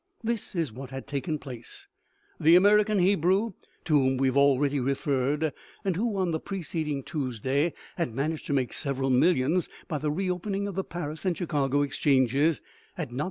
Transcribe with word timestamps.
This 0.23 0.55
is 0.55 0.71
what 0.73 0.89
had 0.89 1.05
taken 1.05 1.37
place. 1.37 1.87
The 2.39 2.55
American 2.55 2.97
Hebrew, 2.97 3.53
to 3.85 3.93
whom 3.93 4.17
we 4.17 4.29
have 4.29 4.35
al 4.35 4.57
ready 4.57 4.79
referred, 4.79 5.53
and 5.85 5.95
who, 5.95 6.17
on 6.17 6.31
the 6.31 6.39
preced 6.39 6.87
ing 6.87 7.03
Tuesday, 7.03 7.75
had 7.97 8.11
managed 8.11 8.47
to 8.47 8.53
make 8.53 8.73
sev 8.73 8.97
eral 8.97 9.11
millions 9.15 9.69
by 9.87 9.99
the 9.99 10.09
reopening 10.09 10.67
of 10.67 10.73
the 10.73 10.83
Paris 10.83 11.23
and 11.23 11.37
Chicago 11.37 11.83
exchanges, 11.83 12.63
had 12.95 13.09
not 13.11 13.13
"EXTRA!" 13.13 13.19